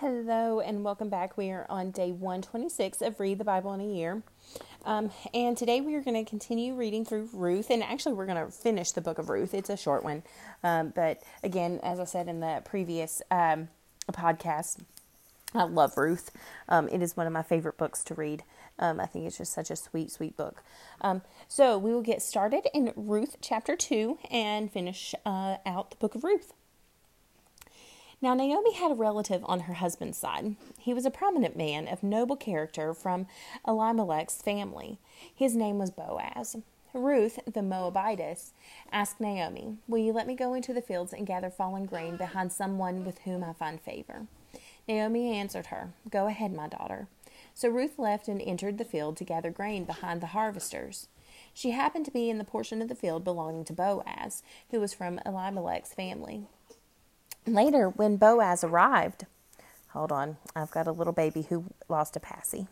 [0.00, 1.38] Hello and welcome back.
[1.38, 4.22] We are on day 126 of Read the Bible in a Year.
[4.84, 7.70] Um, and today we are going to continue reading through Ruth.
[7.70, 9.54] And actually, we're going to finish the book of Ruth.
[9.54, 10.22] It's a short one.
[10.62, 13.68] Um, but again, as I said in the previous um,
[14.12, 14.80] podcast,
[15.54, 16.30] I love Ruth.
[16.68, 18.44] Um, it is one of my favorite books to read.
[18.78, 20.62] Um, I think it's just such a sweet, sweet book.
[21.00, 25.96] Um, so we will get started in Ruth chapter 2 and finish uh, out the
[25.96, 26.52] book of Ruth.
[28.22, 30.56] Now, Naomi had a relative on her husband's side.
[30.78, 33.26] He was a prominent man of noble character from
[33.68, 34.98] Elimelech's family.
[35.34, 36.56] His name was Boaz.
[36.94, 38.52] Ruth, the Moabitess,
[38.90, 42.52] asked Naomi, Will you let me go into the fields and gather fallen grain behind
[42.52, 44.26] someone with whom I find favor?
[44.88, 47.08] Naomi answered her, Go ahead, my daughter.
[47.52, 51.08] So Ruth left and entered the field to gather grain behind the harvesters.
[51.52, 54.94] She happened to be in the portion of the field belonging to Boaz, who was
[54.94, 56.46] from Elimelech's family.
[57.46, 59.26] Later, when Boaz arrived,
[59.90, 62.66] hold on, I've got a little baby who lost a passy.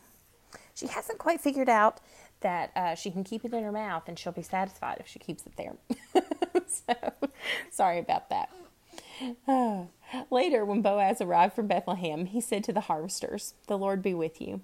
[0.75, 2.01] She hasn't quite figured out
[2.41, 5.21] that uh, she can keep it in her mouth and she'll be satisfied if she
[5.21, 5.75] keeps it there.
[6.67, 6.95] so,
[7.71, 8.51] sorry about that.
[9.47, 9.85] Uh,
[10.31, 14.41] later, when Boaz arrived from Bethlehem, he said to the harvesters, The Lord be with
[14.41, 14.61] you.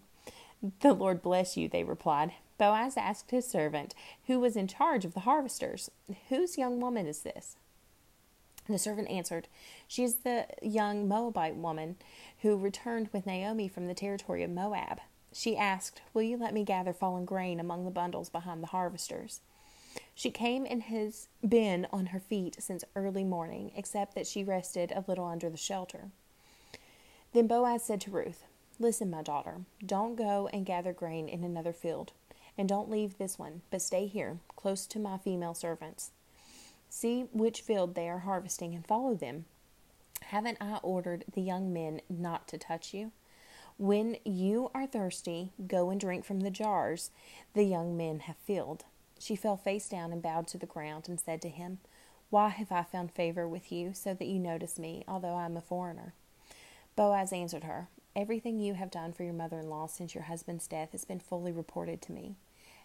[0.80, 2.32] The Lord bless you, they replied.
[2.58, 3.94] Boaz asked his servant,
[4.26, 5.90] who was in charge of the harvesters,
[6.28, 7.56] Whose young woman is this?
[8.70, 9.48] The servant answered,
[9.88, 11.96] She is the young Moabite woman
[12.42, 15.00] who returned with Naomi from the territory of Moab.
[15.32, 19.40] She asked, Will you let me gather fallen grain among the bundles behind the harvesters?
[20.14, 24.92] She came and has been on her feet since early morning, except that she rested
[24.92, 26.10] a little under the shelter.
[27.32, 28.44] Then Boaz said to Ruth,
[28.78, 32.12] Listen, my daughter, don't go and gather grain in another field,
[32.56, 36.12] and don't leave this one, but stay here, close to my female servants.
[36.92, 39.44] See which field they are harvesting and follow them.
[40.22, 43.12] Haven't I ordered the young men not to touch you?
[43.78, 47.10] When you are thirsty, go and drink from the jars
[47.54, 48.84] the young men have filled.
[49.20, 51.78] She fell face down and bowed to the ground and said to him,
[52.28, 55.56] Why have I found favor with you, so that you notice me, although I am
[55.56, 56.12] a foreigner?
[56.96, 60.66] Boaz answered her, Everything you have done for your mother in law since your husband's
[60.66, 62.34] death has been fully reported to me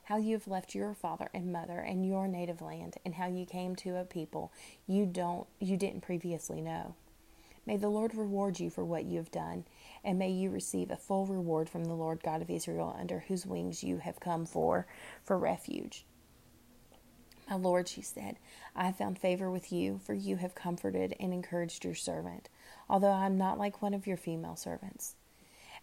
[0.05, 3.45] how you have left your father and mother and your native land, and how you
[3.45, 4.51] came to a people
[4.87, 6.95] you don't you didn't previously know.
[7.65, 9.65] May the Lord reward you for what you have done,
[10.03, 13.45] and may you receive a full reward from the Lord God of Israel, under whose
[13.45, 14.85] wings you have come for
[15.23, 16.05] for refuge.
[17.49, 18.37] My Lord, she said,
[18.75, 22.49] I have found favor with you, for you have comforted and encouraged your servant,
[22.89, 25.15] although I am not like one of your female servants.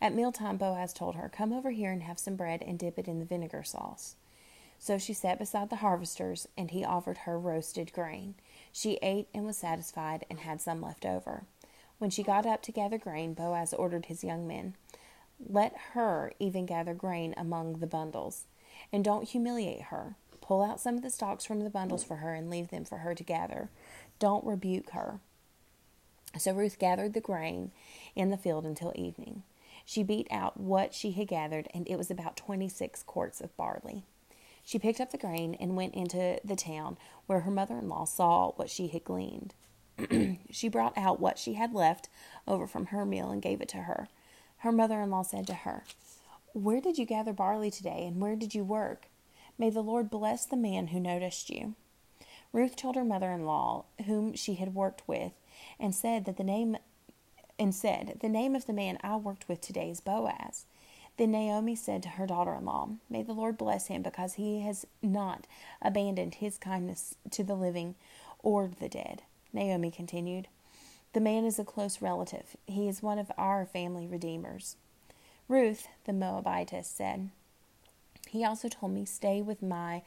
[0.02, 3.06] At mealtime, Boaz told her, Come over here and have some bread and dip it
[3.06, 4.16] in the vinegar sauce.
[4.76, 8.34] So she sat beside the harvesters, and he offered her roasted grain.
[8.72, 11.44] She ate and was satisfied, and had some left over.
[11.98, 14.74] When she got up to gather grain, Boaz ordered his young men,
[15.38, 18.46] Let her even gather grain among the bundles,
[18.92, 20.16] and don't humiliate her.
[20.40, 22.98] Pull out some of the stalks from the bundles for her and leave them for
[22.98, 23.70] her to gather.
[24.18, 25.20] Don't rebuke her.
[26.36, 27.70] So Ruth gathered the grain
[28.16, 29.44] in the field until evening.
[29.84, 33.56] She beat out what she had gathered, and it was about twenty six quarts of
[33.56, 34.04] barley.
[34.64, 38.04] She picked up the grain and went into the town, where her mother in law
[38.04, 39.54] saw what she had gleaned.
[40.50, 42.08] she brought out what she had left
[42.46, 44.08] over from her meal and gave it to her.
[44.58, 45.84] Her mother in law said to her,
[46.52, 49.08] Where did you gather barley today, and where did you work?
[49.58, 51.74] May the Lord bless the man who noticed you.
[52.52, 55.32] Ruth told her mother in law, whom she had worked with,
[55.78, 56.76] and said that the name
[57.62, 60.66] and said, The name of the man I worked with today is Boaz.
[61.16, 64.60] Then Naomi said to her daughter in law, May the Lord bless him, because he
[64.62, 65.46] has not
[65.80, 67.94] abandoned his kindness to the living
[68.42, 69.22] or the dead.
[69.52, 70.48] Naomi continued,
[71.12, 72.56] The man is a close relative.
[72.66, 74.76] He is one of our family redeemers.
[75.46, 77.30] Ruth, the Moabitess, said,
[78.28, 80.02] He also told me, Stay with my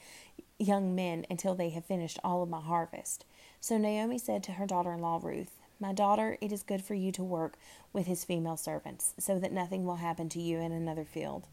[0.58, 3.24] young men until they have finished all of my harvest.
[3.62, 5.52] So Naomi said to her daughter in law, Ruth,
[5.86, 7.60] my daughter, it is good for you to work
[7.94, 11.46] with his female servants, so that nothing will happen to you in another field.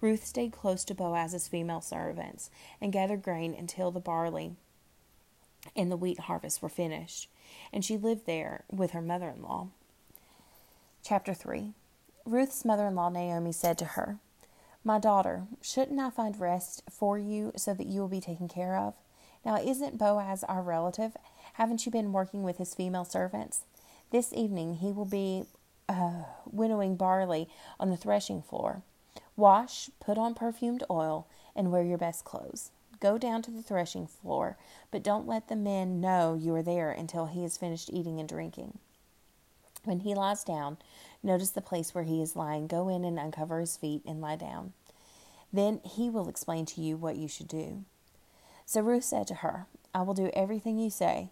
[0.00, 2.50] Ruth stayed close to Boaz's female servants
[2.80, 4.52] and gathered grain until the barley
[5.74, 7.28] and the wheat harvest were finished,
[7.72, 9.66] and she lived there with her mother in law.
[11.02, 11.72] Chapter 3
[12.24, 14.18] Ruth's mother in law Naomi said to her,
[14.84, 18.76] My daughter, shouldn't I find rest for you so that you will be taken care
[18.76, 18.94] of?
[19.44, 21.16] Now, isn't Boaz our relative?
[21.54, 23.62] Haven't you been working with his female servants?
[24.10, 25.44] This evening he will be
[25.88, 27.48] uh, winnowing barley
[27.78, 28.82] on the threshing floor.
[29.36, 32.72] Wash, put on perfumed oil, and wear your best clothes.
[32.98, 34.56] Go down to the threshing floor,
[34.90, 38.28] but don't let the men know you are there until he has finished eating and
[38.28, 38.78] drinking.
[39.84, 40.78] When he lies down,
[41.22, 42.66] notice the place where he is lying.
[42.66, 44.72] Go in and uncover his feet and lie down.
[45.52, 47.84] Then he will explain to you what you should do.
[48.66, 51.28] So Ruth said to her, I will do everything you say.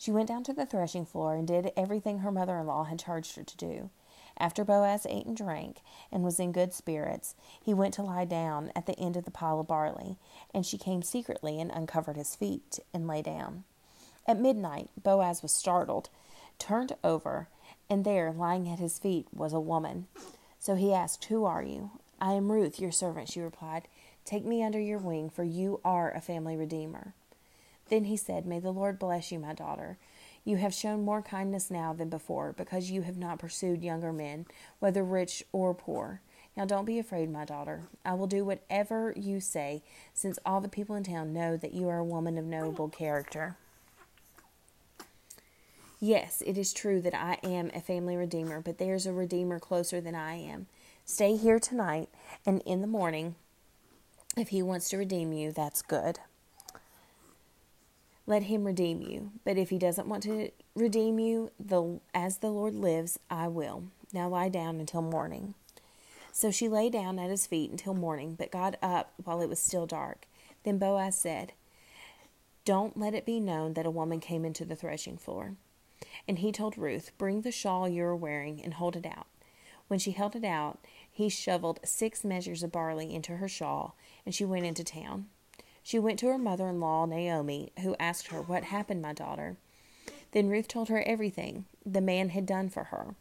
[0.00, 2.98] She went down to the threshing floor and did everything her mother in law had
[2.98, 3.90] charged her to do.
[4.38, 8.72] After Boaz ate and drank and was in good spirits, he went to lie down
[8.74, 10.16] at the end of the pile of barley,
[10.54, 13.64] and she came secretly and uncovered his feet and lay down.
[14.26, 16.08] At midnight, Boaz was startled,
[16.58, 17.48] turned over,
[17.90, 20.06] and there, lying at his feet, was a woman.
[20.58, 21.90] So he asked, Who are you?
[22.18, 23.86] I am Ruth, your servant, she replied.
[24.24, 27.12] Take me under your wing, for you are a family redeemer.
[27.90, 29.98] Then he said, May the Lord bless you, my daughter.
[30.44, 34.46] You have shown more kindness now than before, because you have not pursued younger men,
[34.78, 36.22] whether rich or poor.
[36.56, 37.82] Now don't be afraid, my daughter.
[38.04, 39.82] I will do whatever you say,
[40.14, 43.56] since all the people in town know that you are a woman of noble character.
[45.98, 50.00] Yes, it is true that I am a family redeemer, but there's a redeemer closer
[50.00, 50.68] than I am.
[51.04, 52.08] Stay here tonight,
[52.46, 53.34] and in the morning,
[54.36, 56.20] if he wants to redeem you, that's good
[58.30, 59.32] let him redeem you.
[59.44, 63.84] But if he doesn't want to redeem you, the, as the Lord lives, I will.
[64.12, 65.54] Now lie down until morning.
[66.30, 69.58] So she lay down at his feet until morning, but got up while it was
[69.58, 70.26] still dark.
[70.62, 71.54] Then Boaz said,
[72.64, 75.56] Don't let it be known that a woman came into the threshing floor.
[76.28, 79.26] And he told Ruth, Bring the shawl you are wearing and hold it out.
[79.88, 80.78] When she held it out,
[81.10, 85.26] he shoveled six measures of barley into her shawl, and she went into town.
[85.90, 89.56] She went to her mother in law, Naomi, who asked her, What happened, my daughter?
[90.30, 93.16] Then Ruth told her everything the man had done for her.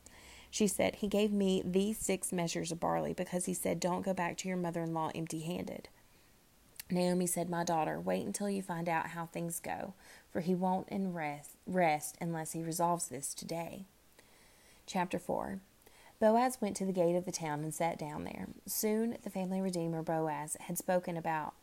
[0.52, 4.14] She said, He gave me these six measures of barley because he said, Don't go
[4.14, 5.90] back to your mother in law empty handed.
[6.92, 9.96] Naomi said, My daughter, wait until you find out how things go,
[10.32, 13.86] for he won't rest, rest unless he resolves this today.
[14.86, 15.60] Chapter 4
[16.20, 18.50] Boaz went to the gate of the town and sat down there.
[18.68, 21.56] Soon the family redeemer Boaz had spoken about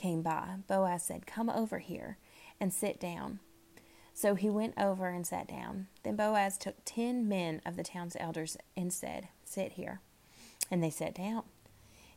[0.00, 2.16] came by, Boaz said, Come over here
[2.58, 3.40] and sit down.
[4.14, 5.86] So he went over and sat down.
[6.02, 10.00] Then Boaz took ten men of the town's elders and said, Sit here.
[10.70, 11.44] And they sat down.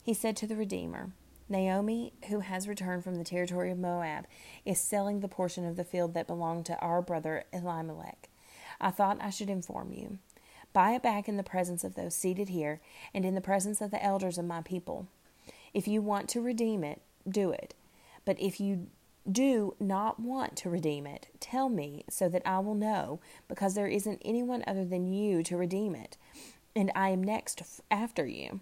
[0.02, 1.12] He said to the Redeemer,
[1.50, 4.26] Naomi, who has returned from the territory of Moab,
[4.66, 8.30] is selling the portion of the field that belonged to our brother Elimelech.
[8.82, 10.20] I thought I should inform you.
[10.72, 12.82] Buy it back in the presence of those seated here
[13.14, 15.08] and in the presence of the elders of my people.
[15.74, 17.74] If you want to redeem it, do it.
[18.26, 18.88] But if you
[19.30, 23.88] do not want to redeem it, tell me so that I will know, because there
[23.88, 26.18] isn't anyone other than you to redeem it,
[26.76, 28.60] and I am next after you.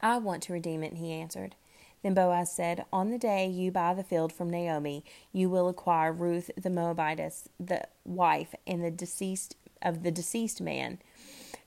[0.00, 1.54] I want to redeem it, he answered.
[2.02, 6.12] Then Boaz said, On the day you buy the field from Naomi, you will acquire
[6.12, 10.98] Ruth the Moabitess, the wife and the deceased of the deceased man,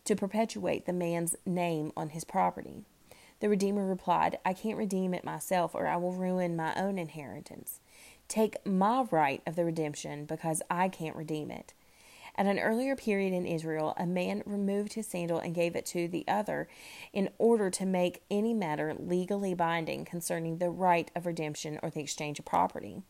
[0.06, 2.84] to perpetuate the man's name on his property.
[3.40, 7.80] The Redeemer replied, I can't redeem it myself, or I will ruin my own inheritance.
[8.28, 11.74] Take my right of the redemption, because I can't redeem it.
[12.36, 16.08] At an earlier period in Israel, a man removed his sandal and gave it to
[16.08, 16.70] the other
[17.12, 22.00] in order to make any matter legally binding concerning the right of redemption or the
[22.00, 23.02] exchange of property.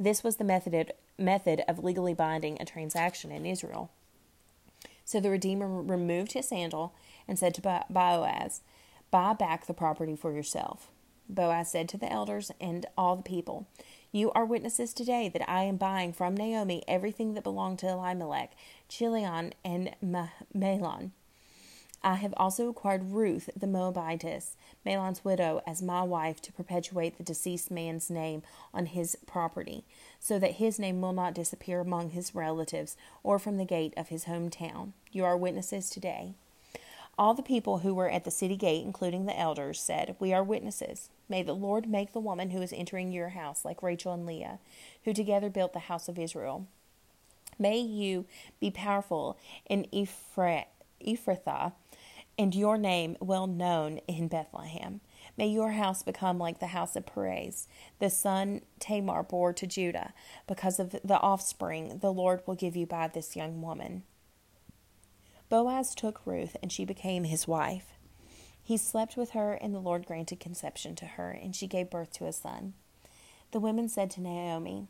[0.00, 3.90] This was the method, method of legally binding a transaction in Israel.
[5.04, 6.94] So the Redeemer removed his sandal
[7.28, 8.62] and said to Boaz,
[9.14, 10.90] Buy back the property for yourself.
[11.28, 13.68] Boaz said to the elders and all the people,
[14.10, 18.56] You are witnesses today that I am buying from Naomi everything that belonged to Elimelech,
[18.88, 21.12] Chilion, and Mahlon.
[22.02, 27.22] I have also acquired Ruth the Moabitess, Mahlon's widow, as my wife to perpetuate the
[27.22, 28.42] deceased man's name
[28.72, 29.84] on his property,
[30.18, 34.08] so that his name will not disappear among his relatives or from the gate of
[34.08, 34.90] his hometown.
[35.12, 36.34] You are witnesses today.
[37.16, 40.42] All the people who were at the city gate, including the elders, said, We are
[40.42, 41.10] witnesses.
[41.28, 44.58] May the Lord make the woman who is entering your house like Rachel and Leah,
[45.04, 46.66] who together built the house of Israel.
[47.58, 48.26] May you
[48.60, 51.72] be powerful in Ephrathah,
[52.36, 55.00] and your name well known in Bethlehem.
[55.36, 57.68] May your house become like the house of Perez,
[57.98, 60.12] the son Tamar bore to Judah,
[60.46, 64.02] because of the offspring the Lord will give you by this young woman.
[65.48, 67.92] Boaz took Ruth, and she became his wife.
[68.62, 72.12] He slept with her, and the Lord granted conception to her, and she gave birth
[72.14, 72.72] to a son.
[73.52, 74.88] The women said to Naomi,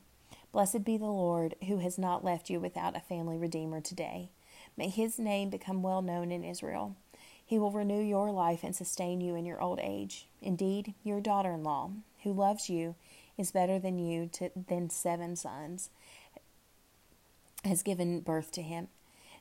[0.53, 4.31] Blessed be the Lord, who has not left you without a family redeemer today.
[4.77, 6.97] May his name become well known in Israel.
[7.45, 10.29] He will renew your life and sustain you in your old age.
[10.41, 11.91] Indeed, your daughter in law,
[12.23, 12.95] who loves you,
[13.37, 15.91] is better than you to, than seven sons,
[17.65, 18.89] has given birth to him.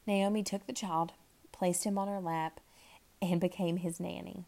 [0.05, 1.13] Naomi took the child,
[1.51, 2.59] placed him on her lap,
[3.21, 4.45] and became his nanny.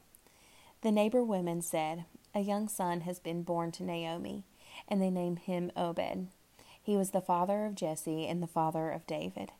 [0.81, 4.43] The neighbor women said, A young son has been born to Naomi,
[4.87, 6.27] and they named him Obed.
[6.81, 9.51] He was the father of Jesse and the father of David.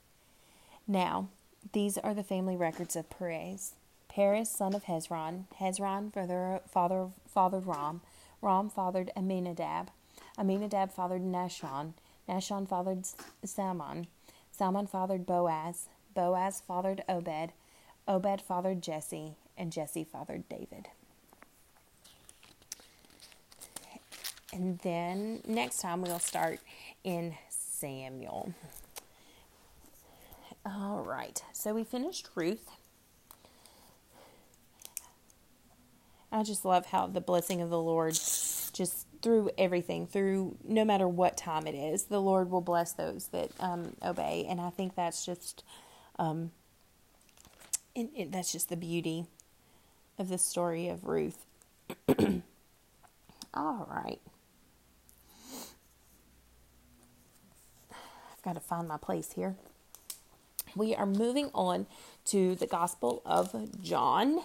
[0.88, 1.30] Now,
[1.72, 3.74] these are the family records of Perez.
[4.08, 5.46] Perez, son of Hezron.
[5.60, 8.02] Hezron father, father, fathered Ram.
[8.42, 9.90] Ram fathered Aminadab.
[10.38, 11.94] Aminadab fathered Nahshon.
[12.30, 13.06] Nahshon fathered
[13.44, 14.08] Salmon.
[14.56, 15.90] Salmon fathered Boaz.
[16.14, 17.52] Boaz fathered Obed.
[18.08, 19.36] Obed fathered Jesse.
[19.58, 20.88] And Jesse fathered David.
[24.54, 26.60] And then next time we'll start
[27.04, 28.54] in Samuel.
[30.66, 32.70] All right, so we finished Ruth.
[36.32, 41.08] I just love how the blessing of the Lord just through everything, through no matter
[41.08, 44.46] what time it is, the Lord will bless those that um, obey.
[44.48, 45.64] And I think that's just,
[46.20, 46.52] um,
[47.96, 49.26] it, it, that's just the beauty
[50.20, 51.44] of the story of Ruth.
[53.56, 54.20] All right.
[57.92, 59.56] I've got to find my place here.
[60.76, 61.88] We are moving on
[62.26, 64.42] to the Gospel of John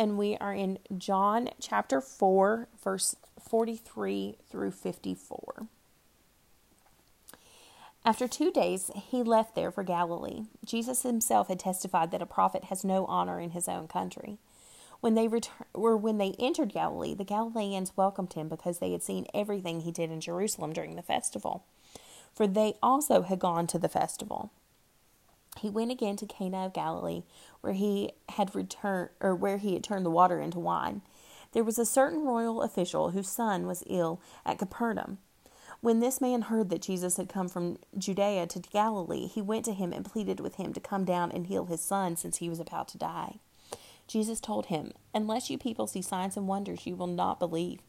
[0.00, 5.66] and we are in John chapter 4, verse 43 through 54.
[8.02, 10.44] After two days, he left there for Galilee.
[10.64, 14.38] Jesus himself had testified that a prophet has no honor in his own country.
[15.00, 19.02] When they retur- or when they entered Galilee, the Galileans welcomed him because they had
[19.02, 21.66] seen everything he did in Jerusalem during the festival,
[22.32, 24.50] for they also had gone to the festival
[25.58, 27.22] he went again to Cana of Galilee,
[27.60, 31.02] where he had returned or where he had turned the water into wine.
[31.52, 35.18] There was a certain royal official whose son was ill at Capernaum.
[35.80, 39.72] When this man heard that Jesus had come from Judea to Galilee, he went to
[39.72, 42.60] him and pleaded with him to come down and heal his son, since he was
[42.60, 43.40] about to die.
[44.06, 47.80] Jesus told him, Unless you people see signs and wonders, you will not believe.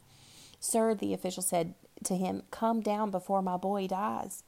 [0.58, 4.42] Sir, the official said to him, Come down before my boy dies.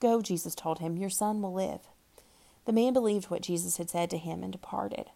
[0.00, 1.88] Go, Jesus told him, Your son will live.
[2.64, 5.10] The man believed what Jesus had said to him and departed.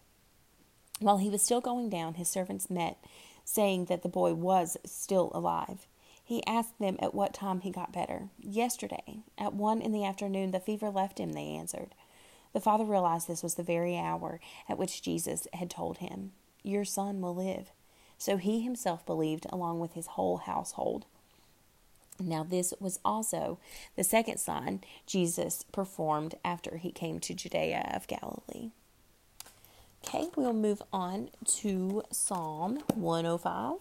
[0.99, 2.97] While he was still going down, his servants met,
[3.45, 5.87] saying that the boy was still alive.
[6.23, 8.29] He asked them at what time he got better.
[8.37, 11.95] Yesterday, at one in the afternoon, the fever left him, they answered.
[12.51, 16.83] The father realized this was the very hour at which Jesus had told him, Your
[16.83, 17.71] son will live.
[18.17, 21.05] So he himself believed, along with his whole household.
[22.19, 23.59] Now, this was also
[23.95, 28.71] the second sign Jesus performed after he came to Judea of Galilee.
[30.05, 33.79] Okay, we'll move on to Psalm 105.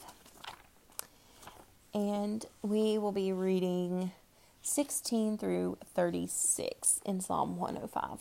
[1.95, 4.13] And we will be reading
[4.61, 8.21] 16 through 36 in Psalm 105.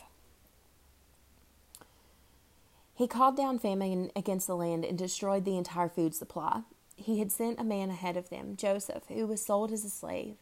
[2.94, 6.62] He called down famine against the land and destroyed the entire food supply
[6.96, 10.36] he had sent a man ahead of them, Joseph, who was sold as a slave.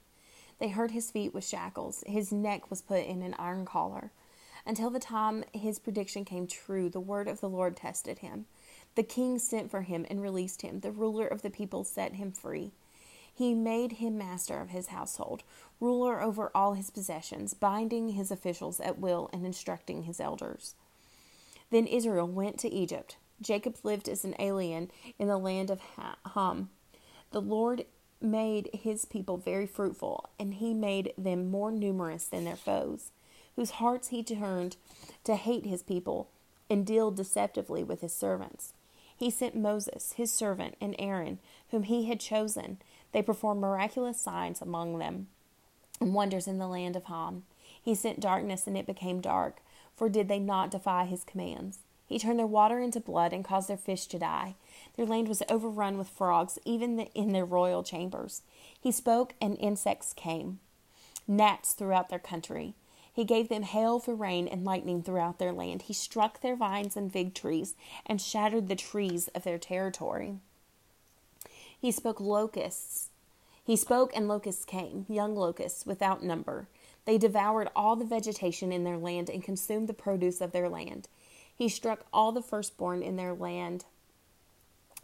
[0.59, 4.11] They hurt his feet with shackles, his neck was put in an iron collar.
[4.65, 8.45] Until the time his prediction came true, the word of the Lord tested him.
[8.95, 10.79] The king sent for him and released him.
[10.79, 12.71] The ruler of the people set him free.
[13.33, 15.43] He made him master of his household,
[15.79, 20.75] ruler over all his possessions, binding his officials at will and instructing his elders.
[21.71, 23.17] Then Israel went to Egypt.
[23.43, 25.81] Jacob lived as an alien in the land of
[26.33, 26.69] Ham.
[27.31, 27.85] The Lord
[28.21, 33.11] made his people very fruitful, and he made them more numerous than their foes,
[33.55, 34.77] whose hearts he turned
[35.23, 36.29] to hate his people
[36.69, 38.73] and deal deceptively with his servants.
[39.15, 42.77] He sent Moses, his servant, and Aaron, whom he had chosen.
[43.11, 45.27] They performed miraculous signs among them
[46.01, 47.43] and wonders in the land of Ham.
[47.81, 49.61] He sent darkness, and it became dark,
[49.95, 51.79] for did they not defy his commands?
[52.13, 54.53] He turned their water into blood and caused their fish to die.
[54.95, 58.43] Their land was overrun with frogs, even in their royal chambers.
[58.79, 60.59] He spoke, and insects came,
[61.27, 62.75] gnats throughout their country.
[63.11, 65.83] He gave them hail for rain and lightning throughout their land.
[65.83, 67.73] He struck their vines and fig trees
[68.05, 70.35] and shattered the trees of their territory.
[71.81, 73.09] He spoke locusts.
[73.63, 76.67] He spoke, and locusts came, young locusts without number.
[77.05, 81.07] They devoured all the vegetation in their land and consumed the produce of their land.
[81.55, 83.85] He struck all the firstborn in their land,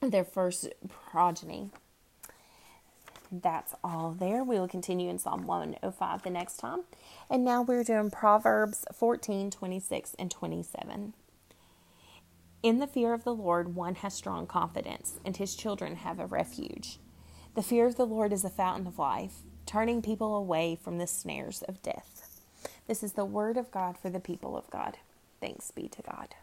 [0.01, 1.69] their first progeny.
[3.31, 4.43] That's all there.
[4.43, 6.81] We will continue in Psalm 105 the next time.
[7.29, 11.13] And now we're doing Proverbs 14, 26, and 27.
[12.61, 16.25] In the fear of the Lord, one has strong confidence, and his children have a
[16.25, 16.97] refuge.
[17.55, 21.07] The fear of the Lord is a fountain of life, turning people away from the
[21.07, 22.41] snares of death.
[22.87, 24.97] This is the word of God for the people of God.
[25.41, 26.35] Thanks be to God.